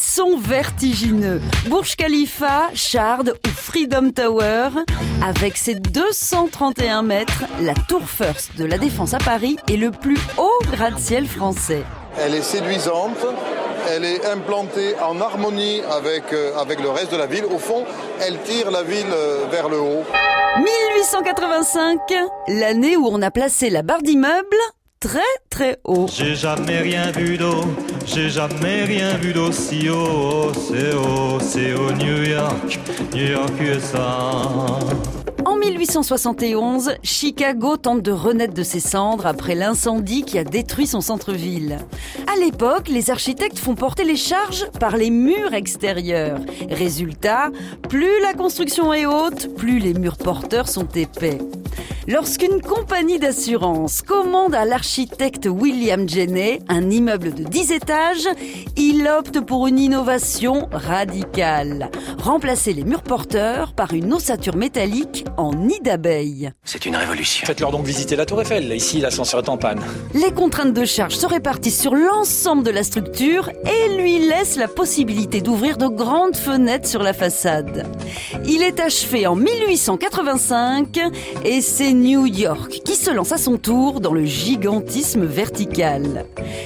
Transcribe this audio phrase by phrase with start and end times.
[0.00, 1.42] Sont vertigineux.
[1.68, 4.70] Burj Khalifa, Shard ou Freedom Tower.
[5.22, 10.18] Avec ses 231 mètres, la Tour First de la Défense à Paris est le plus
[10.38, 11.84] haut gratte-ciel français.
[12.18, 13.18] Elle est séduisante,
[13.90, 17.44] elle est implantée en harmonie avec, euh, avec le reste de la ville.
[17.44, 17.84] Au fond,
[18.20, 20.04] elle tire la ville euh, vers le haut.
[20.56, 21.98] 1885,
[22.48, 24.56] l'année où on a placé la barre d'immeuble
[25.00, 26.06] très très haut.
[26.12, 27.64] J'ai jamais rien vu d'eau,
[28.06, 30.52] j'ai jamais rien vu d'aussi haut.
[30.52, 32.78] C'est haut, c'est haut, New York,
[33.14, 34.28] New York, USA.
[35.46, 41.00] En 1871, Chicago tente de renaître de ses cendres après l'incendie qui a détruit son
[41.00, 41.78] centre-ville.
[42.30, 46.38] À l'époque, les architectes font porter les charges par les murs extérieurs.
[46.68, 47.50] Résultat,
[47.88, 51.38] plus la construction est haute, plus les murs porteurs sont épais.
[52.10, 58.28] Lorsqu'une compagnie d'assurance commande à l'architecte William Jenney un immeuble de 10 étages,
[58.76, 61.88] il opte pour une innovation radicale.
[62.20, 66.50] Remplacer les murs porteurs par une ossature métallique en nid d'abeille.
[66.64, 67.46] C'est une révolution.
[67.46, 68.72] Faites-leur donc visiter la Tour Eiffel.
[68.72, 69.80] Ici, l'ascenseur est en panne.
[70.12, 74.66] Les contraintes de charge se répartissent sur l'ensemble de la structure et lui laissent la
[74.66, 77.86] possibilité d'ouvrir de grandes fenêtres sur la façade.
[78.48, 80.98] Il est achevé en 1885
[81.44, 86.24] et c'est New York qui se lance à son tour dans le gigantisme vertical.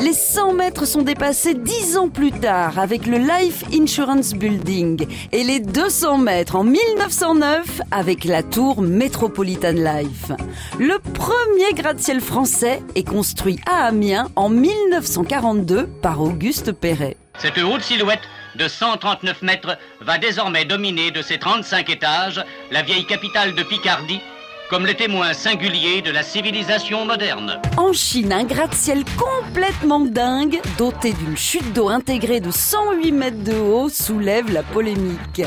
[0.00, 5.42] Les 100 mètres sont dépassés 10 ans plus tard avec le Life Insurance Building et
[5.42, 10.30] les 200 mètres en 1909 avec la tour Metropolitan Life.
[10.78, 17.16] Le premier gratte-ciel français est construit à Amiens en 1942 par Auguste Perret.
[17.38, 18.22] Cette haute silhouette
[18.54, 24.20] de 139 mètres va désormais dominer de ses 35 étages la vieille capitale de Picardie
[24.68, 27.60] comme les témoins singuliers de la civilisation moderne.
[27.76, 33.56] En Chine, un gratte-ciel complètement dingue, doté d'une chute d'eau intégrée de 108 mètres de
[33.56, 35.42] haut, soulève la polémique.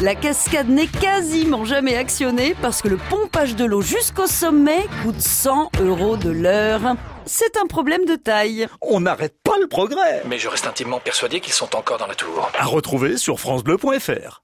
[0.00, 5.20] La cascade n'est quasiment jamais actionnée parce que le pompage de l'eau jusqu'au sommet coûte
[5.20, 6.96] 100 euros de l'heure.
[7.26, 8.66] C'est un problème de taille.
[8.80, 10.22] On n'arrête pas le progrès.
[10.26, 12.50] Mais je reste intimement persuadé qu'ils sont encore dans la tour.
[12.58, 14.40] À retrouver sur francebleu.fr.